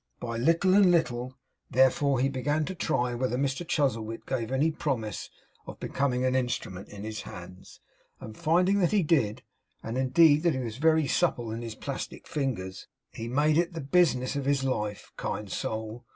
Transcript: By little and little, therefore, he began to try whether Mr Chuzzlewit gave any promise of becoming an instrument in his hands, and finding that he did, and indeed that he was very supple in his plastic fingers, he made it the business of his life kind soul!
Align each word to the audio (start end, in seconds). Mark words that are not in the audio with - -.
By 0.19 0.37
little 0.37 0.73
and 0.73 0.89
little, 0.89 1.37
therefore, 1.69 2.19
he 2.19 2.27
began 2.27 2.65
to 2.65 2.73
try 2.73 3.13
whether 3.13 3.37
Mr 3.37 3.67
Chuzzlewit 3.67 4.25
gave 4.25 4.51
any 4.51 4.71
promise 4.71 5.29
of 5.67 5.79
becoming 5.79 6.25
an 6.25 6.33
instrument 6.33 6.89
in 6.89 7.03
his 7.03 7.21
hands, 7.21 7.79
and 8.19 8.35
finding 8.35 8.79
that 8.79 8.93
he 8.93 9.03
did, 9.03 9.43
and 9.83 9.99
indeed 9.99 10.41
that 10.41 10.55
he 10.55 10.59
was 10.59 10.77
very 10.77 11.05
supple 11.05 11.51
in 11.51 11.61
his 11.61 11.75
plastic 11.75 12.27
fingers, 12.27 12.87
he 13.13 13.27
made 13.27 13.59
it 13.59 13.73
the 13.73 13.79
business 13.81 14.35
of 14.35 14.45
his 14.45 14.63
life 14.63 15.11
kind 15.17 15.51
soul! 15.51 16.07